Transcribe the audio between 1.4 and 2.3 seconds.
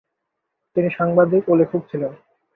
ও লেখক ছিলেন।